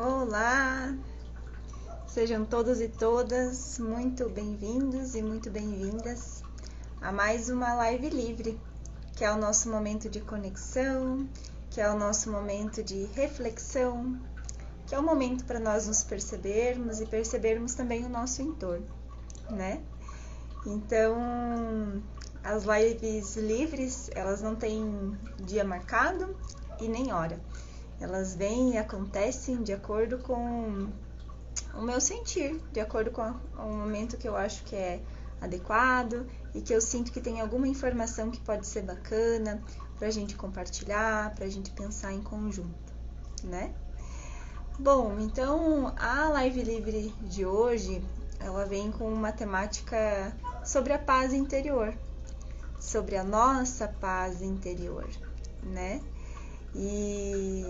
[0.00, 0.96] Olá!
[2.06, 6.44] Sejam todos e todas muito bem-vindos e muito bem-vindas
[7.00, 8.60] a mais uma live livre,
[9.16, 11.28] que é o nosso momento de conexão,
[11.68, 14.16] que é o nosso momento de reflexão,
[14.86, 18.86] que é o momento para nós nos percebermos e percebermos também o nosso entorno,
[19.50, 19.82] né?
[20.64, 22.00] Então,
[22.44, 26.36] as lives livres, elas não têm dia marcado
[26.80, 27.40] e nem hora.
[28.00, 30.88] Elas vêm e acontecem de acordo com
[31.74, 35.00] o meu sentir, de acordo com o momento que eu acho que é
[35.40, 39.62] adequado e que eu sinto que tem alguma informação que pode ser bacana
[39.98, 42.92] para a gente compartilhar, para a gente pensar em conjunto,
[43.42, 43.74] né?
[44.78, 48.02] Bom, então a live livre de hoje
[48.38, 50.32] ela vem com uma temática
[50.64, 51.92] sobre a paz interior,
[52.78, 55.08] sobre a nossa paz interior,
[55.62, 56.00] né?
[56.80, 57.64] E,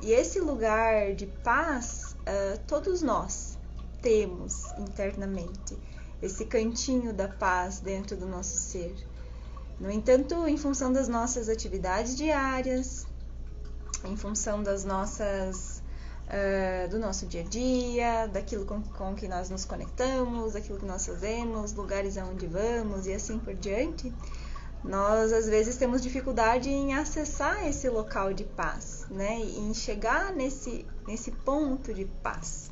[0.00, 3.58] e esse lugar de paz, uh, todos nós
[4.00, 5.76] temos internamente
[6.22, 8.96] esse cantinho da paz dentro do nosso ser.
[9.78, 13.06] No entanto, em função das nossas atividades diárias,
[14.02, 15.82] em função das nossas
[16.28, 20.86] uh, do nosso dia a dia, daquilo com, com que nós nos conectamos, daquilo que
[20.86, 24.12] nós fazemos, lugares aonde vamos e assim por diante,
[24.84, 29.38] nós às vezes temos dificuldade em acessar esse local de paz, né?
[29.38, 32.70] Em chegar nesse, nesse ponto de paz.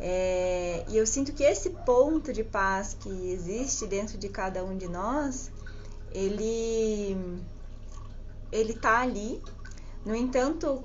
[0.00, 4.76] É, e eu sinto que esse ponto de paz que existe dentro de cada um
[4.76, 5.50] de nós,
[6.12, 7.16] ele
[8.50, 9.42] ele tá ali.
[10.04, 10.82] No entanto,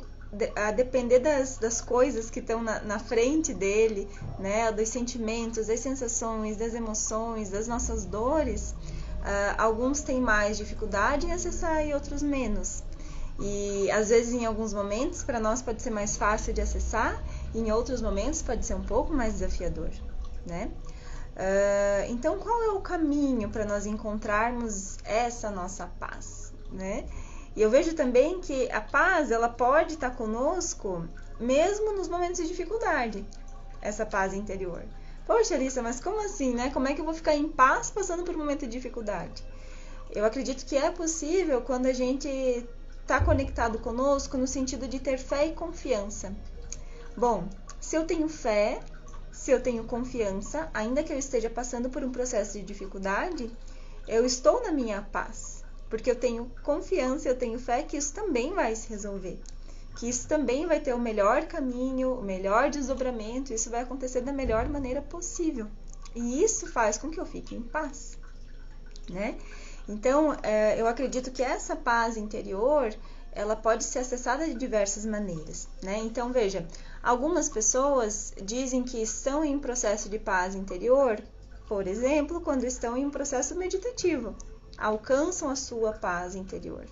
[0.56, 4.08] a depender das, das coisas que estão na, na, frente dele,
[4.40, 8.74] né, dos sentimentos, das sensações, das emoções, das nossas dores,
[9.24, 12.84] uh, alguns têm mais dificuldade em acessar e outros menos.
[13.40, 17.22] E às vezes, em alguns momentos, para nós pode ser mais fácil de acessar,
[17.54, 19.90] e em outros momentos pode ser um pouco mais desafiador,
[20.46, 20.70] né?
[21.36, 27.06] Uh, então, qual é o caminho para nós encontrarmos essa nossa paz, né?
[27.56, 31.08] E eu vejo também que a paz, ela pode estar conosco
[31.40, 33.26] mesmo nos momentos de dificuldade,
[33.82, 34.84] essa paz interior.
[35.26, 36.70] Poxa, Alissa, mas como assim, né?
[36.72, 39.44] Como é que eu vou ficar em paz passando por um momento de dificuldade?
[40.12, 42.28] Eu acredito que é possível quando a gente
[43.02, 46.36] está conectado conosco no sentido de ter fé e confiança.
[47.16, 47.48] Bom,
[47.80, 48.80] se eu tenho fé,
[49.32, 53.52] se eu tenho confiança, ainda que eu esteja passando por um processo de dificuldade,
[54.08, 55.64] eu estou na minha paz
[55.94, 59.40] porque eu tenho confiança, eu tenho fé que isso também vai se resolver,
[59.96, 64.34] que isso também vai ter o melhor caminho, o melhor desdobramento, isso vai acontecer da
[64.34, 65.68] melhor maneira possível.
[66.16, 68.18] E isso faz com que eu fique em paz,
[69.10, 69.38] né?
[69.88, 72.94] Então, é, eu acredito que essa paz interior,
[73.32, 75.98] ela pode ser acessada de diversas maneiras, né?
[75.98, 76.66] Então, veja,
[77.02, 81.22] algumas pessoas dizem que estão em processo de paz interior,
[81.68, 84.36] por exemplo, quando estão em um processo meditativo,
[84.78, 86.86] alcançam a sua paz interior.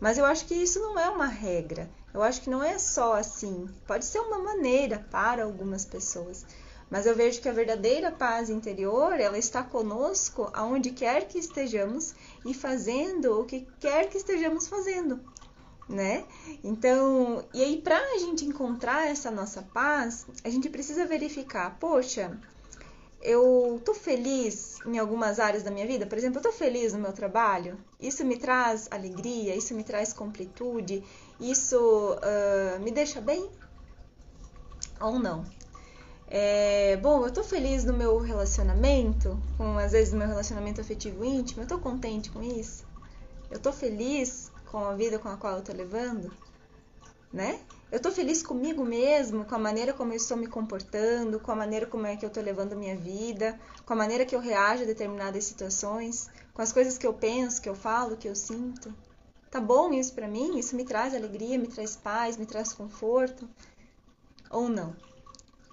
[0.00, 1.88] Mas eu acho que isso não é uma regra.
[2.12, 3.68] Eu acho que não é só assim.
[3.86, 6.44] Pode ser uma maneira para algumas pessoas.
[6.90, 12.14] Mas eu vejo que a verdadeira paz interior, ela está conosco aonde quer que estejamos
[12.44, 15.20] e fazendo o que quer que estejamos fazendo,
[15.88, 16.24] né?
[16.64, 22.36] Então, e aí para a gente encontrar essa nossa paz, a gente precisa verificar, poxa,
[23.20, 26.98] eu tô feliz em algumas áreas da minha vida, por exemplo, eu tô feliz no
[26.98, 31.04] meu trabalho, isso me traz alegria, isso me traz completude,
[31.38, 33.50] isso uh, me deixa bem
[35.00, 35.44] ou não?
[36.26, 41.24] É, bom, eu tô feliz no meu relacionamento, com às vezes no meu relacionamento afetivo
[41.24, 42.84] íntimo, eu tô contente com isso?
[43.50, 46.30] Eu tô feliz com a vida com a qual eu tô levando,
[47.32, 47.58] né?
[47.90, 51.56] Eu estou feliz comigo mesmo, com a maneira como eu estou me comportando, com a
[51.56, 54.38] maneira como é que eu estou levando a minha vida, com a maneira que eu
[54.38, 58.36] reajo a determinadas situações, com as coisas que eu penso, que eu falo, que eu
[58.36, 58.94] sinto.
[59.50, 60.56] Tá bom isso para mim?
[60.56, 63.48] Isso me traz alegria, me traz paz, me traz conforto?
[64.48, 64.94] Ou não?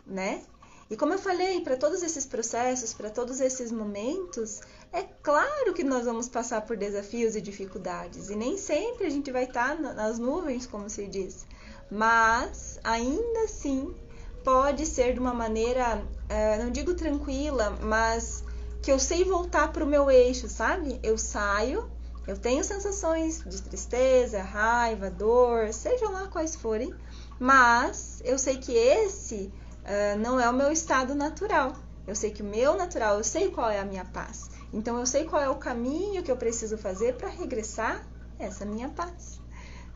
[0.03, 0.41] Né?
[0.89, 4.61] E como eu falei, para todos esses processos, para todos esses momentos,
[4.91, 9.31] é claro que nós vamos passar por desafios e dificuldades, e nem sempre a gente
[9.31, 11.45] vai estar tá nas nuvens, como se diz
[11.89, 13.95] mas ainda assim
[14.43, 18.43] pode ser de uma maneira, uh, não digo tranquila, mas
[18.81, 20.99] que eu sei voltar para o meu eixo, sabe?
[21.03, 21.89] Eu saio,
[22.25, 26.93] eu tenho sensações de tristeza, raiva, dor, sejam lá quais forem,
[27.39, 29.51] mas eu sei que esse
[29.83, 31.73] uh, não é o meu estado natural.
[32.05, 34.49] Eu sei que o meu natural, eu sei qual é a minha paz.
[34.71, 38.07] Então eu sei qual é o caminho que eu preciso fazer para regressar
[38.39, 39.41] essa minha paz,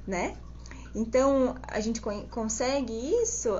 [0.05, 0.35] né?
[0.93, 2.93] Então, a gente consegue
[3.23, 3.59] isso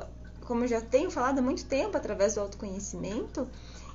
[0.52, 3.48] como eu já tenho falado há muito tempo, através do autoconhecimento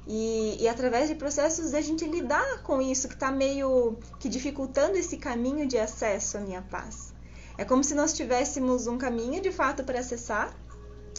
[0.07, 4.97] e, e através de processos da gente lidar com isso que está meio que dificultando
[4.97, 7.13] esse caminho de acesso à minha paz.
[7.59, 10.55] É como se nós tivéssemos um caminho de fato para acessar,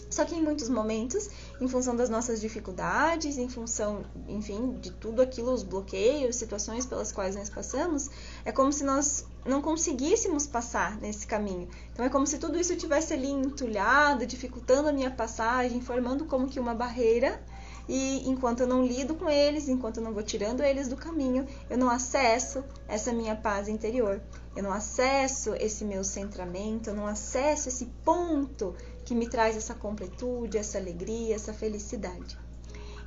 [0.10, 1.30] só que em muitos momentos,
[1.60, 7.12] em função das nossas dificuldades, em função, enfim, de tudo aquilo, os bloqueios, situações pelas
[7.12, 8.10] quais nós passamos,
[8.46, 11.68] é como se nós não conseguíssemos passar nesse caminho.
[11.94, 16.48] Então é como se tudo isso tivesse ali entulhado, dificultando a minha passagem, formando como
[16.48, 17.42] que uma barreira.
[17.90, 21.48] E enquanto eu não lido com eles, enquanto eu não vou tirando eles do caminho,
[21.70, 24.22] eu não acesso essa minha paz interior.
[24.56, 28.76] Eu não acesso esse meu centramento, eu não acesso esse ponto
[29.08, 32.38] que me traz essa completude, essa alegria, essa felicidade.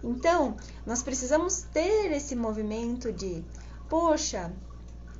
[0.03, 0.57] Então,
[0.87, 3.45] nós precisamos ter esse movimento de,
[3.87, 4.51] poxa,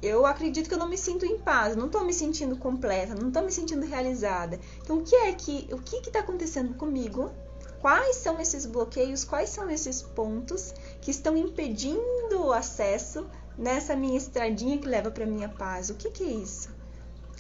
[0.01, 3.29] eu acredito que eu não me sinto em paz, não estou me sentindo completa, não
[3.29, 4.59] estou me sentindo realizada.
[4.81, 7.31] Então, o que é que, o que está acontecendo comigo?
[7.83, 9.23] Quais são esses bloqueios?
[9.23, 10.73] Quais são esses pontos
[11.03, 13.27] que estão impedindo o acesso
[13.59, 15.91] nessa minha estradinha que leva para minha paz?
[15.91, 16.80] O que, que é isso?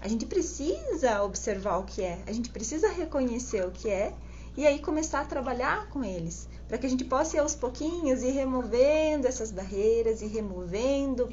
[0.01, 4.15] A gente precisa observar o que é, a gente precisa reconhecer o que é
[4.57, 8.23] e aí começar a trabalhar com eles, para que a gente possa ir aos pouquinhos
[8.23, 11.29] ir removendo essas barreiras e removendo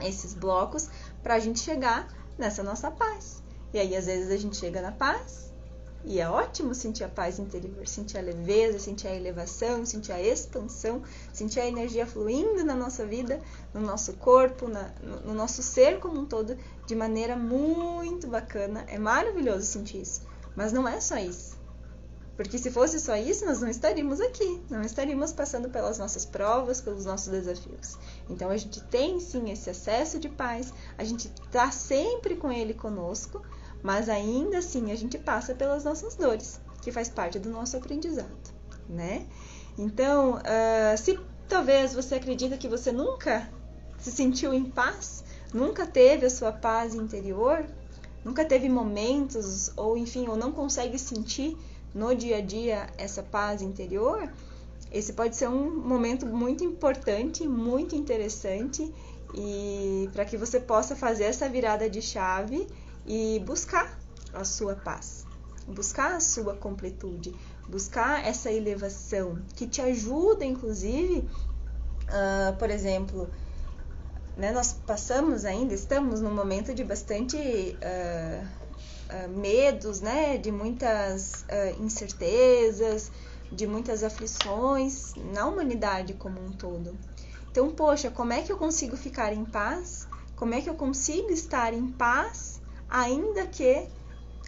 [0.00, 0.88] esses blocos
[1.22, 2.08] para a gente chegar
[2.38, 3.42] nessa nossa paz.
[3.72, 5.49] E aí, às vezes, a gente chega na paz
[6.04, 10.20] e é ótimo sentir a paz interior, sentir a leveza, sentir a elevação, sentir a
[10.20, 11.02] expansão,
[11.32, 13.40] sentir a energia fluindo na nossa vida,
[13.74, 14.92] no nosso corpo, na,
[15.24, 16.56] no nosso ser como um todo,
[16.86, 18.84] de maneira muito bacana.
[18.88, 20.22] É maravilhoso sentir isso.
[20.56, 21.60] Mas não é só isso.
[22.34, 26.80] Porque se fosse só isso, nós não estaríamos aqui, não estaríamos passando pelas nossas provas,
[26.80, 27.98] pelos nossos desafios.
[28.30, 32.72] Então a gente tem sim esse acesso de paz, a gente está sempre com ele
[32.72, 33.42] conosco,
[33.82, 38.52] mas ainda assim a gente passa pelas nossas dores, que faz parte do nosso aprendizado,
[38.88, 39.26] né?
[39.78, 41.18] Então, uh, se
[41.48, 43.48] talvez você acredita que você nunca
[43.98, 47.66] se sentiu em paz, nunca teve a sua paz interior,
[48.24, 51.56] nunca teve momentos, ou enfim, ou não consegue sentir
[51.94, 54.30] no dia a dia essa paz interior,
[54.90, 58.92] esse pode ser um momento muito importante, muito interessante
[59.34, 62.66] e para que você possa fazer essa virada de chave
[63.04, 63.98] e buscar
[64.32, 65.26] a sua paz,
[65.66, 67.34] buscar a sua completude,
[67.68, 71.28] buscar essa elevação que te ajuda, inclusive,
[72.08, 73.30] uh, por exemplo,
[74.36, 81.44] né, nós passamos ainda, estamos num momento de bastante uh, uh, medos, né, de muitas
[81.78, 83.10] incertezas,
[83.52, 86.96] de muitas aflições na humanidade como um todo.
[87.50, 90.06] Então, poxa, como é que eu consigo ficar em paz?
[90.36, 92.59] Como é que eu consigo estar em paz
[92.90, 93.88] ainda que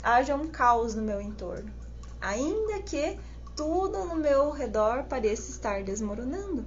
[0.03, 1.73] haja um caos no meu entorno?
[2.21, 3.19] Ainda que
[3.57, 6.67] tudo no meu redor pareça estar desmoronando,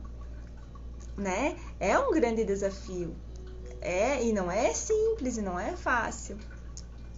[1.17, 1.57] né?
[1.79, 3.15] É um grande desafio.
[3.81, 6.37] É, e não é simples e não é fácil.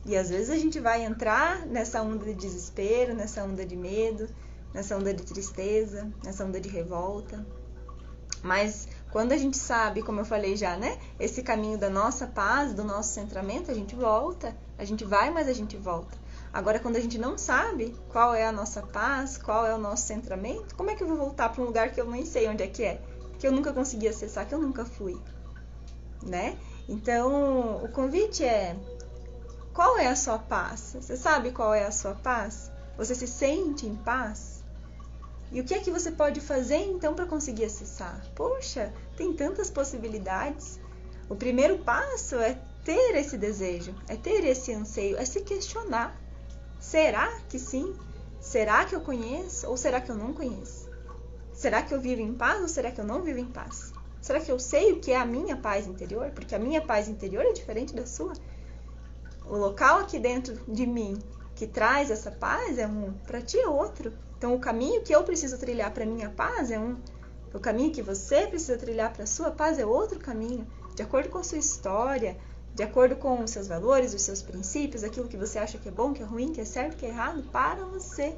[0.05, 4.27] E às vezes a gente vai entrar nessa onda de desespero, nessa onda de medo,
[4.73, 7.45] nessa onda de tristeza, nessa onda de revolta.
[8.41, 10.97] Mas quando a gente sabe, como eu falei já, né?
[11.19, 14.55] Esse caminho da nossa paz, do nosso centramento, a gente volta.
[14.77, 16.17] A gente vai, mas a gente volta.
[16.51, 20.07] Agora, quando a gente não sabe qual é a nossa paz, qual é o nosso
[20.07, 22.63] centramento, como é que eu vou voltar para um lugar que eu nem sei onde
[22.63, 23.01] é que é?
[23.39, 25.19] Que eu nunca consegui acessar, que eu nunca fui,
[26.23, 26.57] né?
[26.87, 28.75] Então, o convite é
[29.73, 30.95] qual é a sua paz?
[30.99, 32.71] Você sabe qual é a sua paz?
[32.97, 34.56] Você se sente em paz?
[35.51, 38.21] E o que é que você pode fazer então para conseguir acessar?
[38.35, 40.79] Poxa, tem tantas possibilidades.
[41.29, 46.19] O primeiro passo é ter esse desejo, é ter esse anseio, é se questionar.
[46.79, 47.95] Será que sim?
[48.39, 50.89] Será que eu conheço ou será que eu não conheço?
[51.53, 53.91] Será que eu vivo em paz ou será que eu não vivo em paz?
[54.21, 56.29] Será que eu sei o que é a minha paz interior?
[56.31, 58.33] Porque a minha paz interior é diferente da sua
[59.49, 61.17] o local aqui dentro de mim
[61.55, 64.13] que traz essa paz é um, para ti é outro.
[64.37, 66.97] Então o caminho que eu preciso trilhar para minha paz é um,
[67.53, 71.37] o caminho que você precisa trilhar para sua paz é outro caminho, de acordo com
[71.37, 72.37] a sua história,
[72.73, 75.91] de acordo com os seus valores, os seus princípios, aquilo que você acha que é
[75.91, 78.37] bom, que é ruim, que é certo, que é errado para você.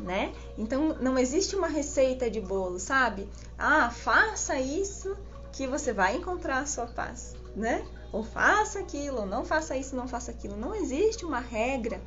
[0.00, 0.32] Né?
[0.56, 3.28] Então não existe uma receita de bolo, sabe?
[3.56, 5.16] Ah, faça isso
[5.52, 7.84] que você vai encontrar a sua paz, né?
[8.12, 10.56] ou faça aquilo, ou não faça isso, não faça aquilo.
[10.56, 12.00] Não existe uma regra.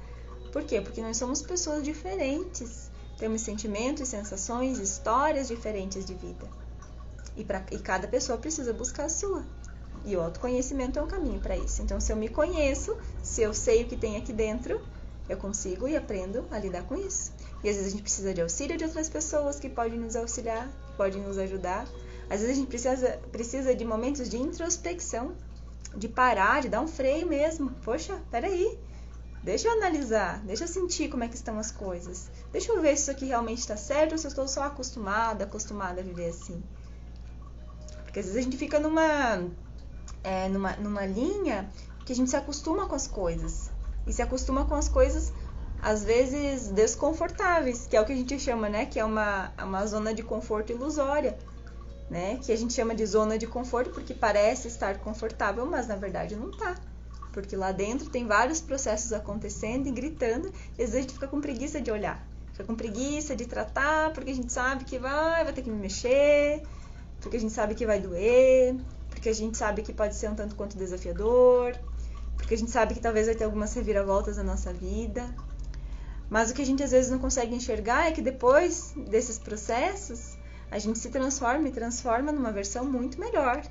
[0.52, 0.82] Por quê?
[0.82, 2.92] Porque nós somos pessoas diferentes.
[3.18, 6.48] Temos sentimentos, sensações, histórias diferentes de vida.
[7.36, 9.46] E, pra, e cada pessoa precisa buscar a sua.
[10.04, 11.82] E o autoconhecimento é um caminho para isso.
[11.82, 14.82] Então, se eu me conheço, se eu sei o que tem aqui dentro,
[15.30, 17.32] eu consigo e aprendo a lidar com isso.
[17.64, 20.68] E às vezes a gente precisa de auxílio de outras pessoas que podem nos auxiliar,
[20.88, 21.88] que podem nos ajudar.
[22.30, 25.34] Às vezes a gente precisa, precisa de momentos de introspecção,
[25.96, 27.72] de parar, de dar um freio mesmo.
[27.84, 28.78] Poxa, peraí,
[29.44, 32.30] deixa eu analisar, deixa eu sentir como é que estão as coisas.
[32.52, 35.44] Deixa eu ver se isso aqui realmente está certo ou se eu estou só acostumada,
[35.44, 36.62] acostumada a viver assim.
[38.04, 39.50] Porque às vezes a gente fica numa,
[40.24, 41.72] é, numa, numa linha
[42.06, 43.72] que a gente se acostuma com as coisas.
[44.06, 45.32] E se acostuma com as coisas
[45.82, 48.86] às vezes desconfortáveis, que é o que a gente chama, né?
[48.86, 51.38] Que é uma, uma zona de conforto ilusória,
[52.10, 52.38] né?
[52.44, 56.36] Que a gente chama de zona de conforto porque parece estar confortável, mas na verdade
[56.36, 56.76] não tá.
[57.32, 61.28] Porque lá dentro tem vários processos acontecendo e gritando, e às vezes a gente fica
[61.28, 65.44] com preguiça de olhar, fica com preguiça de tratar, porque a gente sabe que vai,
[65.44, 66.62] vai ter que me mexer,
[67.22, 68.76] porque a gente sabe que vai doer,
[69.10, 71.76] porque a gente sabe que pode ser um tanto quanto desafiador,
[72.36, 75.34] porque a gente sabe que talvez vai ter algumas reviravoltas na nossa vida,
[76.30, 80.38] mas o que a gente às vezes não consegue enxergar é que depois desses processos,
[80.70, 83.62] a gente se transforma e transforma numa versão muito melhor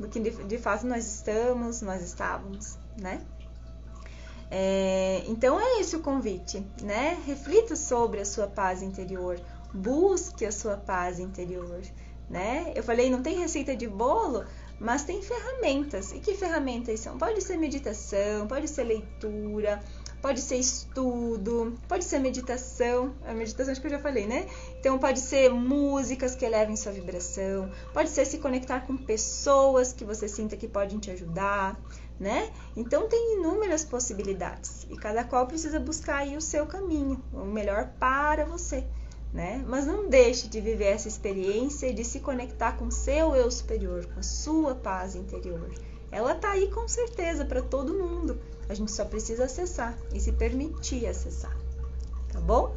[0.00, 3.20] do que de, de fato nós estamos, nós estávamos, né?
[4.50, 7.22] É, então é esse o convite, né?
[7.26, 9.38] Reflita sobre a sua paz interior,
[9.72, 11.82] busque a sua paz interior,
[12.28, 12.72] né?
[12.74, 14.44] Eu falei, não tem receita de bolo,
[14.80, 16.12] mas tem ferramentas.
[16.12, 17.18] E que ferramentas são?
[17.18, 19.80] Pode ser meditação, pode ser leitura,
[20.20, 23.14] pode ser estudo, pode ser meditação.
[23.26, 24.46] A meditação acho que eu já falei, né?
[24.78, 30.04] Então pode ser músicas que elevem sua vibração, pode ser se conectar com pessoas que
[30.04, 31.80] você sinta que podem te ajudar,
[32.18, 32.52] né?
[32.76, 37.90] Então tem inúmeras possibilidades e cada qual precisa buscar aí o seu caminho, o melhor
[37.98, 38.84] para você.
[39.32, 39.64] Né?
[39.64, 44.04] Mas não deixe de viver essa experiência e de se conectar com seu eu superior,
[44.06, 45.70] com a sua paz interior.
[46.12, 48.40] Ela tá aí com certeza para todo mundo.
[48.68, 51.56] A gente só precisa acessar e se permitir acessar,
[52.32, 52.74] tá bom?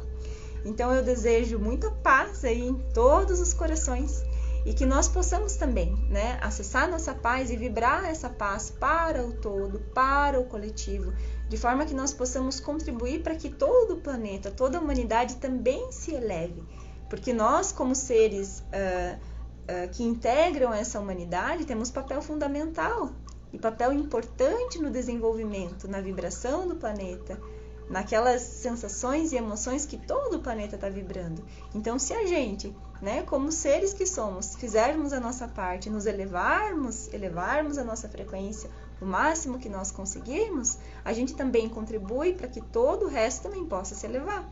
[0.64, 4.24] Então eu desejo muita paz aí em todos os corações
[4.64, 9.32] e que nós possamos também, né, acessar nossa paz e vibrar essa paz para o
[9.32, 11.12] todo, para o coletivo,
[11.48, 15.92] de forma que nós possamos contribuir para que todo o planeta, toda a humanidade também
[15.92, 16.64] se eleve,
[17.10, 23.10] porque nós, como seres uh, uh, que integram essa humanidade, temos papel fundamental
[23.54, 27.40] e papel importante no desenvolvimento, na vibração do planeta,
[27.88, 31.44] naquelas sensações e emoções que todo o planeta está vibrando.
[31.72, 37.12] Então, se a gente, né, como seres que somos, fizermos a nossa parte, nos elevarmos,
[37.12, 38.68] elevarmos a nossa frequência
[39.00, 43.64] o máximo que nós conseguirmos, a gente também contribui para que todo o resto também
[43.64, 44.48] possa se elevar.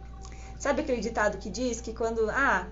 [0.60, 2.68] Sabe aquele ditado que diz que quando, ah,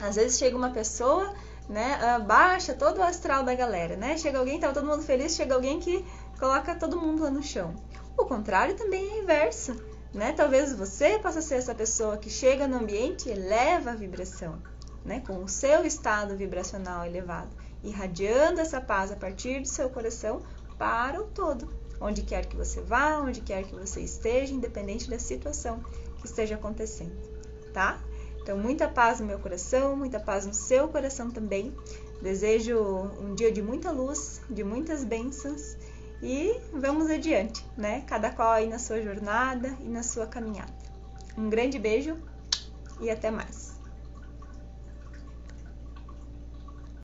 [0.00, 1.34] às vezes chega uma pessoa
[1.68, 4.16] né, ah, baixa todo o astral da galera, né?
[4.16, 6.04] Chega alguém, tá todo mundo feliz, chega alguém que
[6.38, 7.74] coloca todo mundo lá no chão.
[8.16, 9.76] O contrário também é inverso,
[10.14, 10.32] né?
[10.32, 14.58] Talvez você possa ser essa pessoa que chega no ambiente e eleva a vibração,
[15.04, 15.22] né?
[15.26, 20.42] Com o seu estado vibracional elevado, irradiando essa paz a partir do seu coração
[20.78, 21.68] para o todo,
[22.00, 25.80] onde quer que você vá, onde quer que você esteja, independente da situação
[26.20, 27.16] que esteja acontecendo,
[27.74, 28.00] tá?
[28.48, 31.76] Então, muita paz no meu coração, muita paz no seu coração também.
[32.22, 32.78] Desejo
[33.20, 35.76] um dia de muita luz, de muitas bênçãos
[36.22, 38.04] e vamos adiante, né?
[38.06, 40.72] Cada qual aí na sua jornada e na sua caminhada.
[41.36, 42.16] Um grande beijo
[43.02, 43.77] e até mais.